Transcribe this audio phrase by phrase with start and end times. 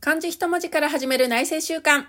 [0.00, 2.06] 漢字一文字から始める内政習慣。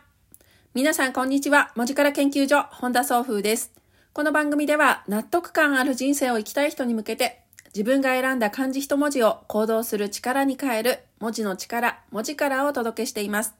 [0.75, 1.71] 皆さんこんにちは。
[1.75, 3.71] 文字から研究所、本田総風です。
[4.13, 7.41] この番組では納得感ある人生を生きたい人に向けて、
[7.73, 13.55] 自分が選んだ漢字一文字を行動する力に変える文字の力、文字からをお届けしています。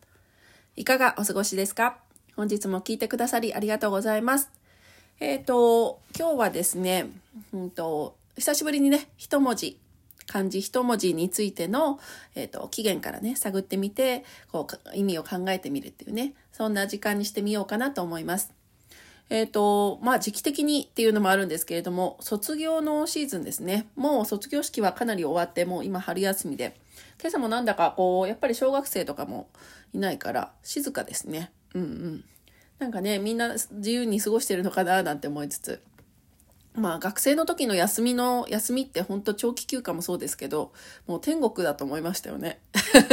[0.76, 1.98] いかがお過ごしですか？
[2.36, 4.52] 本日も聞いてくださりありがとうございます。
[5.20, 7.08] えっ、ー、と、今日はですね、
[7.52, 9.80] うんと、久しぶりにね、一文字
[10.30, 12.00] 漢字一文字についての、
[12.36, 18.54] えっ、ー、と、起源からね、探ってみて、こう、意味を考えてみるっていうね、そんな時間にしてみようかなと思います。
[19.32, 23.88] えっ、ー、と、まあ、時期的にっていうのもあるんですけれども、卒業のシーズンですね。
[23.96, 26.80] もう卒業式はかなり終わって、もう今春休みで、
[27.20, 29.50] 今朝もなんだかこう、やっぱり小学生とかも
[29.94, 31.52] いないから、静かですね。
[31.74, 32.26] うんうん。
[32.78, 35.82] なんかね、みんな自由に過ごしてるのかななんて思いつつ、
[36.80, 40.72] まあ学生の時の休みの休みって本当長期休暇もそうですけど、
[41.08, 42.60] もう天国だと思いましたよね。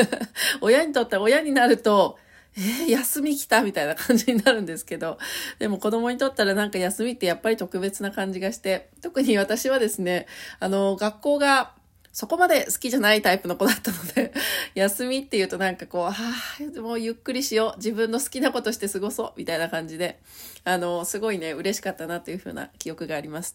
[0.61, 2.19] 親にとっては親になると、
[2.57, 5.19] えー、休み来たみたいな感じになるんですけど、
[5.59, 10.27] でも子供にとったらなんか休みってやっぱり特別な感じがして、特に私はですね、
[10.59, 11.73] あの、学校が
[12.17, 14.33] そこまで好きじゃないタイプの子だったので、
[14.75, 17.77] 休みって言うとなんかこう、はあ、もうゆっくりしよう。
[17.77, 19.33] 自分の好きなことして過ごそう。
[19.37, 20.19] みたいな感じで、
[20.65, 23.55] あの、すごいね、嬉しかったなというふうな記憶があります。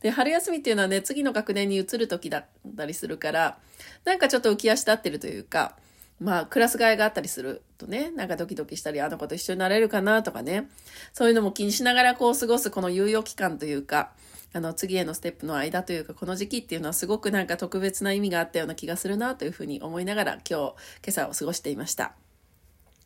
[0.00, 2.44] で、春休みっていうのはね、次の学年に移る時だっ
[2.78, 3.58] たりするから、
[4.06, 5.76] なんかちょっと浮き足立ってるというか、
[6.18, 10.66] まあ、クラス替えがあったりするとね、なんかドキドキしたり、あの子と一緒になれるかなとかね、
[11.12, 14.12] そういうのも気にしながらこう過ごすこの猶予期間というか、
[14.52, 20.74] あの、次へのステップの間というか、この時期っていうのはすごくなんか特別な意味があったような気がするなというふうに思いながら今日、今
[21.08, 22.14] 朝を過ごしていました。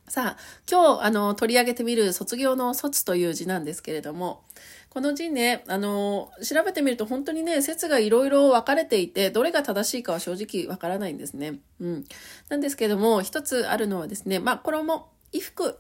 [0.09, 0.39] さあ、
[0.71, 4.45] 今日、あの、取り上げてみる卒業の卒という字なんですけれども、
[4.91, 11.61] この字ね、あの、調べてみると本当にね、説がいろいろ分かれていて、どれが正しいかは正直わからないんですね。
[11.81, 12.05] うん。
[12.51, 15.09] なんですけども、一つあるのはですね、まあ、衣、衣
[15.41, 15.79] 服、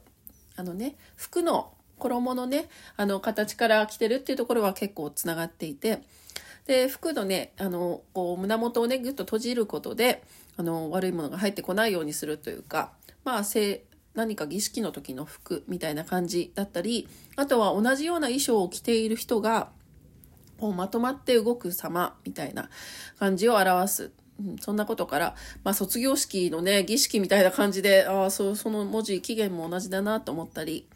[0.56, 6.02] あのね、服の衣のね、あの、形から来てるっていうところは結構つながっていて、
[6.66, 10.22] で、服のね、あの、こう、胸元をね、ぐっと閉じることで、
[10.56, 12.92] あの、悪いものが入ってこないようにするというか、
[13.24, 13.42] まあ、
[14.14, 19.70] 何か儀式の時の服みたいな感じだったり、あとは同じような衣装を着ている人が、
[20.58, 22.68] こうまとまって動く様みたいな
[23.18, 24.12] 感じを表す。
[24.40, 30.86] うん、そんなことから、まあ、卒業式のね、儀式みたいな感じで、ああ、そその文字、起源も同じだなと思ったり、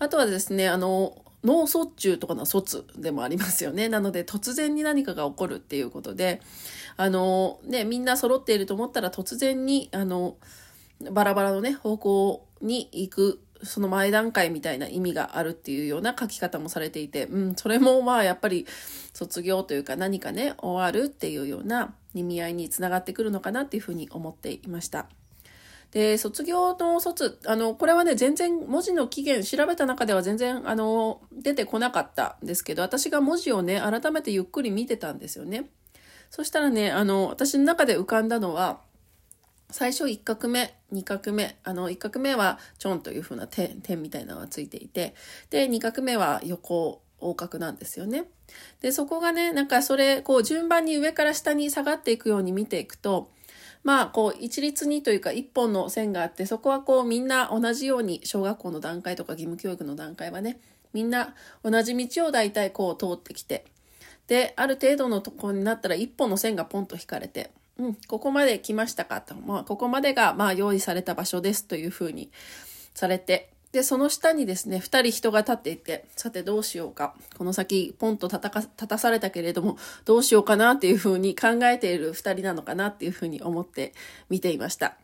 [0.00, 3.88] あとはですね、あの、脳卒中とかの卒でもありますよね。
[3.88, 6.40] なので、突然に何かが起こるっていうことで、
[6.96, 10.36] あの、ね、みんな揃っていると思ったら突然に、あの、
[11.12, 18.66] バラバラのね、方向に行く、その前段階みたいな意味があるっていうような書き方もされていて、うん、それもまあやっぱり
[19.12, 25.08] 卒業というか何かね、終わるっていうような意味合いにつながってくるのかなっていうふうに思っていました。
[25.92, 35.68] で、卒業の卒、あの、これはね、全然文字の起源調べた中では全然、あの、出てこなかったんですけど、私が文字をね、改めてゆっくり見てたんですよね。
[36.30, 38.80] そしたらね、あの、私の中で浮かんだのは、
[39.70, 45.14] 最初1画目、2画目、あの、1画目はチョンという風な点、点みたいなのがついていて、
[45.50, 48.24] で、2画目は横、横角なんですよね。
[48.80, 53.30] で、そこがね、なんかそれ、こう順番に上から下に下がっていくように見ていくと、
[53.82, 60.60] まあ、こう、一律にというか、一本の線があって、そこはこう、みんな同じように、小学校の段階とか義務教育の段階はね、
[60.92, 63.64] みんな同じ道を大体こう通ってきて、
[64.26, 69.34] で、ある程度のとこになったら一本の線がポンと引かれて、うん、ここまで来ましたかと。
[69.34, 72.30] まあ、ここまでが、まあ、用意された場所ですというふうに
[72.94, 77.14] されて、で、その下にですね、二人人が立っていて、さてどうしようか。
[77.36, 83.92] この先、ポンと立た立たされたけれども、どうしようかなっていうふうに考えている二人なのかなっていうふうに思って
[84.28, 84.96] 見ていました。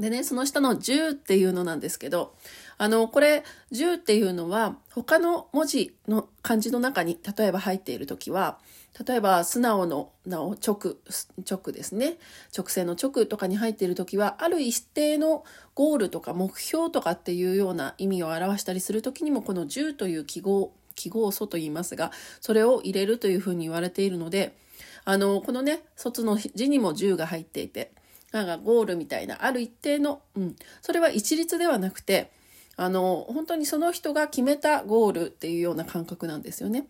[0.00, 2.34] でね、その下の10っていうのなんですけど、
[2.78, 8.58] あの、これ、10っていうのは、他の文字の漢字の中に、例えば入っているときは、
[9.06, 12.18] 例えば、素直の直、直ですね。
[12.56, 15.44] 直線の直とかに入っているときは、ある一定の
[15.74, 22.10] ゴールとか目標とかっていうような意味を表したりするときにも、この10という記号、記号素と言いますが、
[22.40, 24.56] それを入れるというふうに言われているので、
[25.04, 27.92] あの、このね、卒の字にも10が入っていて、
[28.32, 32.30] なんかゴールみたいな、ある一定の、うん、それは一律ではなくて、
[32.76, 36.86] あの、本当にその人が決めたゴールっていうような感覚なんですよね。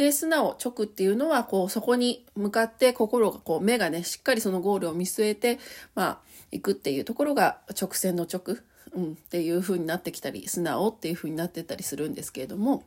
[0.00, 5.58] で、素直、直っていうのは、こう、そこに向かって心が、こう、目がね、しっかりそのゴールを見据えて、
[5.94, 6.18] まあ、
[6.52, 8.56] 行くっていうところが直線の直、
[8.94, 12.84] うん、っていう風になってきたり、素直っていう風になってたりするんですけれども、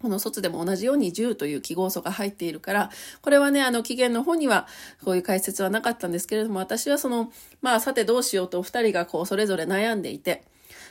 [0.00, 2.90] この卒でも同じように10という記号素が入っているから、
[3.22, 4.68] これはね、あの、期限の方には
[5.04, 10.44] こういう解説はなかったんですけれども、私はその、まあ、さてどうしようと二人がこう、それぞれ悩んでいて、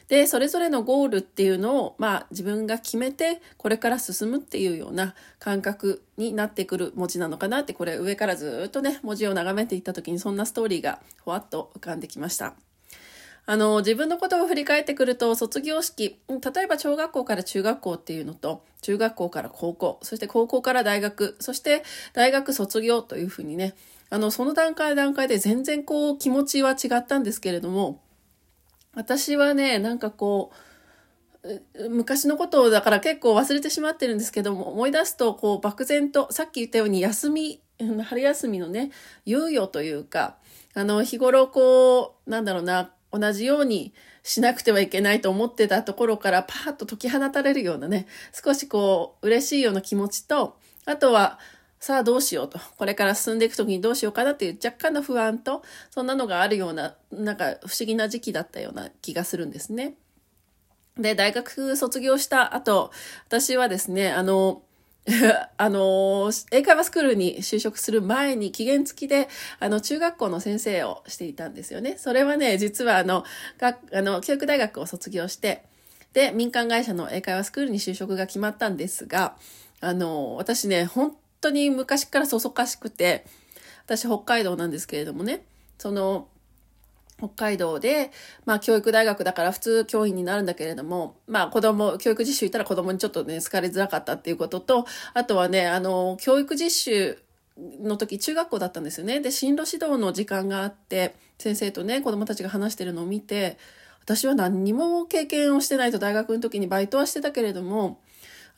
[0.10, 12.56] で、それぞれのゴールっていうのを、まあ、自分が決めて、これから進むっていうような感覚になってくる文字なのかなって、これ上からずっとね、文字を眺めていった時にそんなストーリーがふわっと浮かんできました。
[13.46, 21.84] あの、自分のことを振り返ってくると、卒業式、例えば小学校から中学校っていうのと、中学校から高校、そして高校から大学、そして
[22.14, 23.76] 大学卒業というふうにね、
[24.10, 28.00] あの、その段階段階で全然こう気持ちは違ったんですけれども、
[29.00, 30.52] 私はね、なんかこ
[31.74, 37.62] う、昔のことだから結構忘れてしまってるんですけども、思い出すと、こう、漠然と、さっき言ったように休み、
[38.04, 38.92] 春休みのね、
[39.26, 40.36] 猶予というか、
[40.74, 51.40] あの、日頃こう、なんだろうな、同じようにしなくてはいけないと思ってたところからパーッと解き放たれるようなね、少しこう嬉しいような気持ちと、あとは
[51.80, 59.96] さあどうしようと、これから進んでいくときにどうしようかなっていう若干の不安と、そんなのがあるような、なんか不思議な時期だったような気がするんですね。
[60.98, 62.92] で、大学卒業した後、
[63.28, 64.62] 私はですね、あの、
[65.58, 69.30] あの、英会話スクールに就職する前に期限付きで、
[69.60, 71.96] あの、中学校の先生をしていたんですよね。
[71.98, 73.24] それはね、実はあの、
[73.58, 75.64] があの、教育大学を卒業して、
[76.12, 79.38] で、民間会社の英会話スクールに就職が決まったんですが、
[79.80, 83.26] あの、私ね、本当に昔からそそかしくて、
[83.86, 85.44] 私北海道なんですけれどもね、
[85.78, 86.28] その、
[87.18, 88.12] 北海道で、
[88.46, 97.22] まあ教育大学だから普通教員になるんだけれども、まあ子供、教育実習行ったら子供にちょっとね、好かれづらかったっていうことと、あとはね、あの、教育実習
[97.82, 99.20] の時中学校だったんですよね。
[99.20, 103.58] で、進路指導の時間があって、先生とね、子供たちが話してるのを見て、
[104.02, 108.00] 私は何にも経験をしてないと大学の時にバイトはしてたけれども、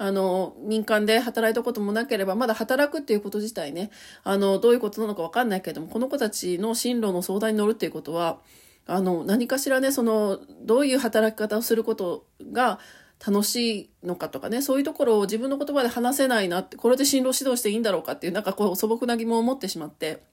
[0.01, 3.92] あの、民間で働いたこともなければ、まだ働くっていうこと自体ね、
[4.24, 8.39] あの、どういうことなのかわかんないけれども、この子たちの進路の相談に乗るっていうことは、
[8.88, 12.80] あの、何かしらね、その、どういう働き方をすることが
[13.24, 20.24] 楽しいのかとかね、そういうところを自分の言葉で話せないなって、これで進路指導していいんだろうかっていう、なんかこう素朴な疑問を持ってしまって、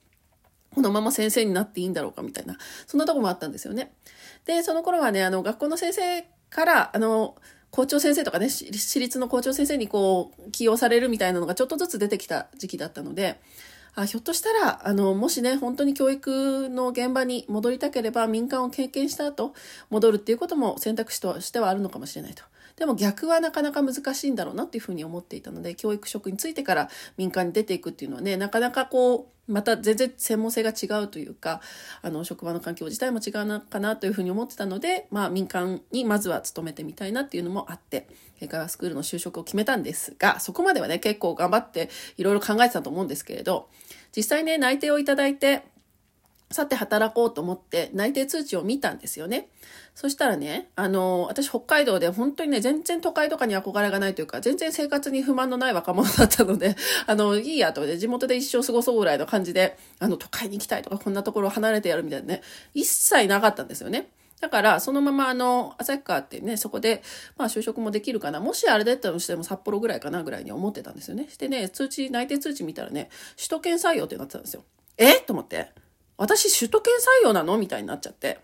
[0.73, 2.57] このまま先生になっていいんだろうかみたいな、
[2.87, 3.93] そんなとこもあったんですよね。
[4.45, 7.35] で、その頃はね、あの、学校の先生から、あの、
[7.71, 13.39] 校長先生とかね、私立の校長先生にこう、起用されるみたいなのがちょっとずつ出てきた時期だったので、
[13.95, 19.53] あひょっとしたら、あの、もしね、本当に教育の現場に戻りたければ、民間を経験した後、
[19.89, 22.43] 戻るっていうことも選択肢としてはあるのかもしれないと。
[22.79, 31.59] でも逆はなかなか難しいんだろうなっていうふうに思っていたので、教育職についてから民間に出ていくっていうのはね、なかなかこう、また全然専門性が違うというか、
[32.01, 38.07] あの、職場の環境自体も違うのかなというふうに思ってたので、まあ民間にまずは勤めてみたいなっていうのもあって、
[38.39, 43.67] 英会話スクールの就職を決めたんですが、そこまではね、結構頑張っていろいろ考えてたと思うんですけれど、
[44.15, 45.63] 実際ね、内定をいただいて、
[46.51, 49.49] さて働こうと思って内定通知を見たんですよね。
[49.93, 56.75] そしたらね、あの、私北海道で本当にね、全然都会とかに憧れがないというか、全然生活に不満のない若者だったので、
[57.05, 62.41] あの、いいやと、ね地元で一生過ごそうぐらいの感じで、あの、都会に行きたいとか、こんなところを離れてやるみたいなね、
[62.73, 64.09] 一切なかったんですよね。
[64.39, 67.03] だから、そのまま、あの、旭川ってね、そこで、
[67.37, 68.39] まあ、就職もできるかな。
[68.39, 71.27] もしあれだったとしても札幌ぐらいかなぐらいに思ってたんですよね。
[71.29, 74.63] してね、通知、内定通知見たらね、首都圏採用ってなってたんですよ。
[74.97, 75.71] えと思って。
[76.19, 76.93] 私首都圏
[77.23, 77.57] 採用なの？
[77.57, 78.39] みたいになっちゃって。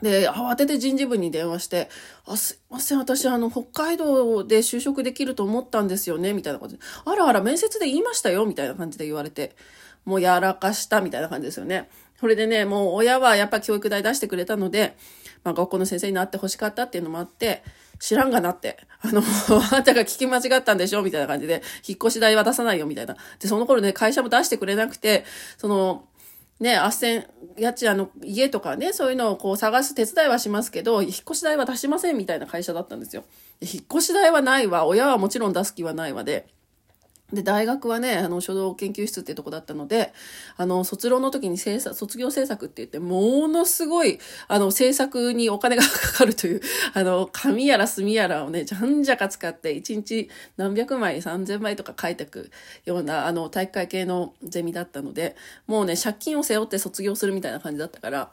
[0.00, 1.90] で、慌てて人事部に電話して、
[2.24, 6.80] あ、すいません、私、あの、北海道で就職できると思ったんですよね、みたいなことで。
[7.04, 9.56] あらあら、面接で言いましたよ、みたいな感じで言われて、
[10.04, 11.90] もうやらかした、みたいな感じですよね。
[12.20, 14.96] それでね、もう親はやっぱ教育代出してくれたので、
[15.42, 17.64] まあ、学校の先生になって欲しかったっていうのもあって、
[17.98, 19.20] 知らんがなって、あの、
[19.72, 21.02] あんたが聞き間違ったんでしょ？
[21.02, 23.16] みたいな感じで、引っ越し代は出さないよ、みたいな。
[23.40, 25.24] で、その頃ね、会社も出してくれなくて、
[25.56, 26.04] その、
[26.60, 33.24] ね、斡旋、家賃、あの、家とかね、そういうのをこう探す手伝いはしますけど、引っ越し代は出しませんみたいな会社だったんですよ。
[33.60, 36.46] 引っ越し代はないわ、親はもちろん出す気はないわで、
[37.32, 40.14] で、大学はね、あの、書道研究室ってとこだったので、
[40.56, 44.18] あの、卒論の時に制作、卒業制作って言って、ものすごい、
[44.48, 46.62] あの、制作にお金がかかるという、
[46.94, 52.50] あの、紙やら墨やらをね、じゃんじゃか使って、1日何百枚、3000枚とか書いてく
[52.86, 58.32] ような、あの、体育会系のゼミだったので、もうね、借金を背負って卒業するみたいな感じだったから、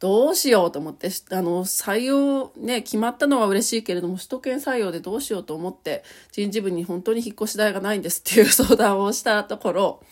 [0.00, 6.02] どうしようと思って、あの、採用ね、決まったのは嬉しいけれども、首都圏採用でどうしようと思って、
[6.32, 10.02] 人事部に本当に引っ越し代がないんですっていう 相談をしたところ、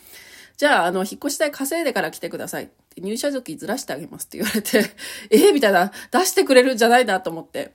[0.57, 4.91] じゃあ、あの、引っ越し代稼いでから来てください入社時ずらしてあげますって言われて、
[5.31, 7.71] ええみたいな、出してくれるんじゃないなと思って。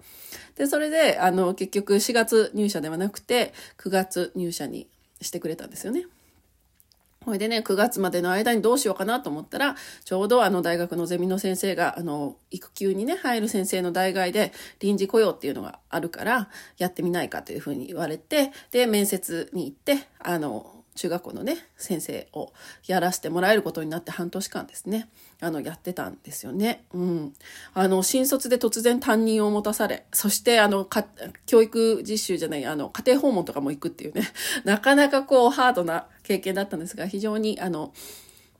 [0.54, 4.86] で、それで、あの、結局4月入社ではなくて、9月入社に
[5.20, 6.06] してくれたんですよね。
[7.24, 22.52] これでね、9月までの間にどうしようかなと思ったら、ちょうどあの大学のゼミの先生が、あの、育休にね、入る先生の代替で臨時雇用っていうのがあるから、やってみないかというふうに言われて、で、面接に行って、あの、中学校のね、先生を
[22.86, 25.08] やらせてもらえることになって半年間ですね、
[25.40, 26.84] あの、やってたんですよね。
[26.94, 27.34] うん。
[27.74, 31.04] あの、新卒で突然担任を持たされ、そして、あの、か、
[31.46, 34.22] 教育実習じゃない、あの、家庭訪問とかも行くっていうね、
[34.64, 37.92] なかなかこう、ハードな経験だったんですが、非常に、あの、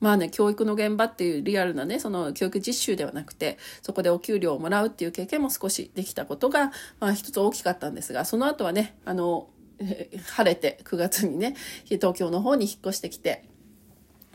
[0.01, 11.55] まあね、教育の現場っていうリアルなね、その教育実習ではなくて、そこでお給料をもらうっていう経験も少しできたことが、まあ一つ大きかったんですが、その後はね、あの、晴れて9月にね、
[11.85, 13.45] 東京の方に引っ越してきて、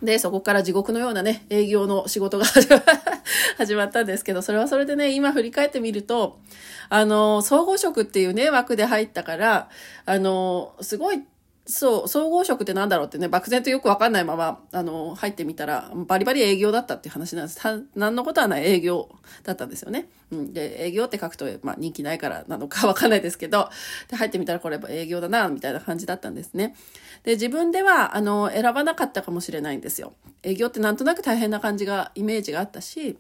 [0.02, 2.46] で、そこから地獄のようなね、営業の仕事が
[3.58, 6.40] 始まったんですけど、それはそれでね、今振り返ってみると、
[6.88, 9.70] あの、総合職っていうね、枠で入ったから、
[10.06, 11.22] あの、すごい
[11.70, 17.60] そう、総合職ってなんだろうってね、漠然とよくわかんないまま、あの、入ってみたら、バリバリ営業だったっていう話なんです。
[17.96, 19.08] 何のことはない営業
[19.44, 20.10] だったんですよね。
[20.32, 20.54] うん。
[20.54, 23.70] で、営業って書くと、まあ人気ないからなのか わかんないですけど、
[24.08, 26.76] で、入ってみたらこれ営業だな、みたいな感じだったんですね。
[27.24, 30.14] で、自分では、あの、選ばなかったかもしれないんですよ。
[30.42, 33.20] 営業ってなんとなく大変な感じが、イメージがあったし、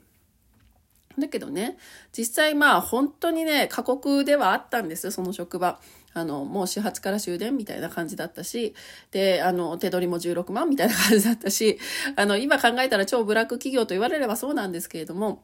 [1.19, 1.77] だけどね、
[2.17, 5.79] 実際まあ本当にね、過酷ではあったんですよその職場。
[6.13, 8.73] あの、もう始発から終電みたいな感じだったし、
[9.11, 11.79] で、あの、手取りも16万みたいな感じだったし、
[12.15, 15.43] あの、今考えたら超ブラック企業と言われればそうなんですけれども、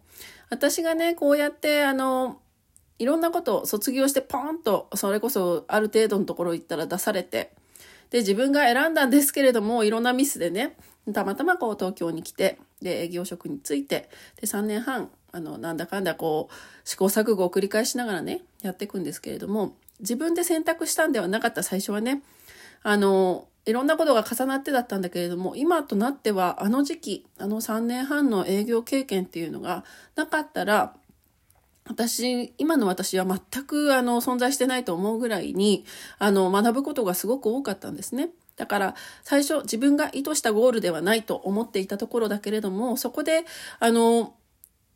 [0.49, 2.39] 私がね、こうやって、あの、
[2.97, 7.51] いろんなことを卒業してポーンと、それこそある程度のところ行ったら出されて、
[8.09, 10.77] で、自分が選んだんですけれども、いろんなミスでね、
[11.13, 16.53] たまたまこう東京に来て、で、営業職に就いて、で、3年半、あの、なんだかんだこう、
[16.87, 22.21] 試行錯誤を繰り返しながらね、やっていくんですけれども、自分で選択したんではなかった最初はね、
[22.83, 29.83] あの、いろんなことが重なってだったんだけれども、今となってはあの時期、あの3年半の営業経験っていうのが
[30.15, 30.95] なかったら、
[31.87, 35.85] 私、今の私は全くあの存在してないと思うぐらいに、
[36.19, 38.29] あの学ぶことがすごく多かったんですね。
[38.55, 43.45] だから最初自分が意図したゴールではないと思っていたところだけれども、そこで
[43.79, 44.33] あの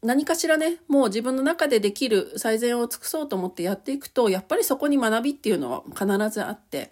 [0.01, 6.91] 何かしらね、もう自分の中でできる最善を尽くそうと思ってやっていくと、やっぱりそこに学びっていうのは必ずあって、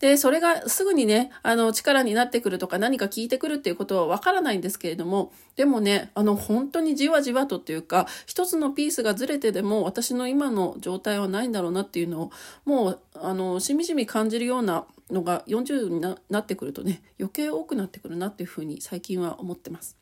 [0.00, 12.30] で、それがすぐにね、あの、力になってくるとか何か聞いてくるっていうことはわからないんですけれども、でもね、あの、本当にじわじわとっていうか、一つのピースがずれてでも私の今の状態はないんだろうなっていうのを、
[12.64, 19.96] もう、あの、しみじみ感じるようなのが40になってくるとね、余計多くなってくるなっていうふうに最近は思ってます。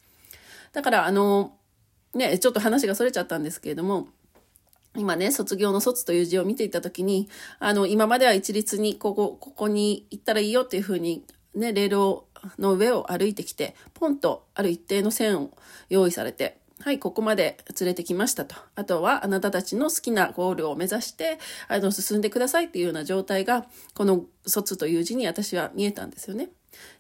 [0.72, 1.58] だから、あの、
[2.14, 4.08] ね、ちょっと話がそれちゃったんですけれども、
[4.96, 7.28] 今ね、卒業の卒という字を見ていたときに、
[7.60, 11.24] あの、今までは一律にここ、ここに行ったらいいよっていうふうに、
[11.54, 12.26] ね、レールを、
[12.58, 15.50] の上を歩いてきて、ポンとある一定の線を
[15.88, 18.56] 用意されて、はい、ここまで連れてきましたと。
[18.74, 21.38] あとは、あなたたちの好きなゴールを目指して、
[21.68, 26.48] あの、進んでくださいっていうような状態が、この卒という字に私は見えたんですよね。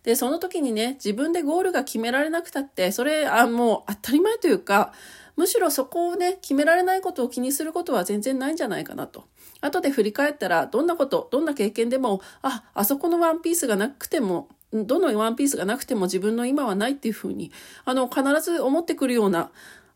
[0.02, 4.92] で、その時にね、自分でゴールが決められなくたって、それ、あ、もう当たり前というか、
[5.36, 9.24] むしろそこをね、決められないことを気にすることは全然ないんじゃないかなと。
[9.60, 17.50] 後で振り返ったら、どんなこと、どんな経験でも、あ、あそこのワンピースがなくても、どのワンピースがなくても自分の今はないっていうふうに、
[17.84, 19.50] あの、必ず思ってくるような、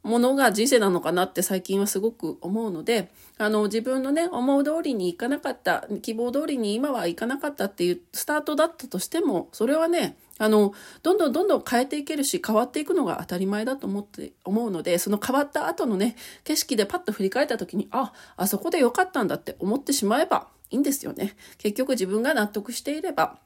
[0.04, 21.34] ものが人生なのかなって最近はすごく思うので、あの、自分のね、思う通りにいかなかった、希望通りに今はいかなかったっていうスタートだったとしても、それはね、あの、どんどんどんどん変えていけるし、変わっていくのが当たり前だと思って、思うので、その変わった後のね、景色でパッと振り返った時に、あ、あそこで良かったんだって思ってしまえばいいんですよね。
[21.56, 23.38] 結局自分が納得していれば、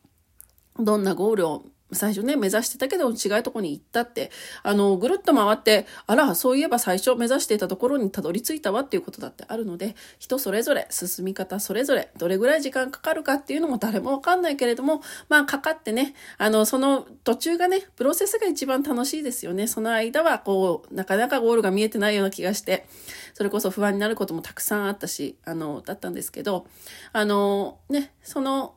[0.79, 4.31] どんなゴールを最初ね、目指してたけど違うとこに行ったって、
[4.63, 19.67] あの、ぐるっと回って、あら、そういえば最初目指していたところにたどり着いたわっていうことだってあるので、人それぞれ、進み方それぞれ、どれぐらい時間かかるかっていうのも誰もわかんないけれども、まあ、かかってね、あの、その途中がね、プロセスが一番楽しいですよね。
[19.67, 22.87] その間は、こう、なかなかゴールが見えてないような気がして、
[23.33, 26.67] それこそ不安になることもたくさんあったし、あの、だったんですけど、
[27.13, 28.75] あの、ね、その、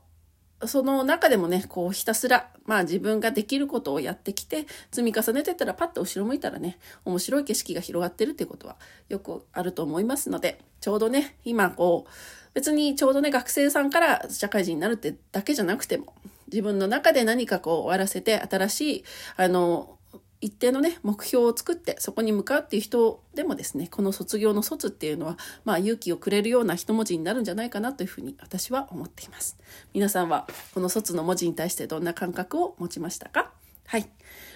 [0.68, 8.78] その中でもね、こうひたすら、まあ自分ができることをやってきて、積み重ねてったらパッと後ろ向いたらね、面白い景色が広がってるっていうことは
[9.10, 12.12] よくあると思いますので、ちょうどね、今こう、
[12.54, 16.14] 別にちょうどね、学生さんから社会人になるってだけじゃなくても、
[16.48, 19.04] 自分の中で何かこう終わらせて、新しい、
[19.38, 19.98] あの、
[20.42, 29.58] 一定のね、目標を作ってそこに向かうっていう人でもですね、この卒業の卒っていうのは、まあ勇気をくれるような一文字になるんじゃないかなというふうに私は思っています。
[29.94, 33.52] 皆さんはこの卒の文字に対してどんな感覚を持ちましたか？
[33.86, 34.10] はい。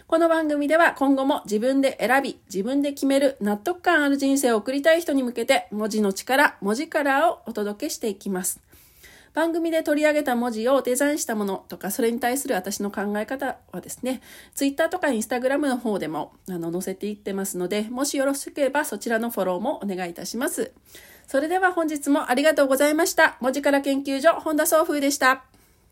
[0.08, 8.62] この番組では今後も自分で選び、自分で決める納得感ある人生を送りたい人に向けて文字の力、文字カラーをお届けしていきます。
[9.36, 14.22] 番組で取り上げた文字をデザインしたものとか、それに対する私の考え方はですね、
[14.56, 20.72] Twitter とか Instagram の方でもあの載せていってますので、もしよろしければそちらのフォローもお願いいたします。
[21.28, 23.38] それでは本日もありがとうございました。
[23.42, 25.44] 文字から研究所、本田総風でした。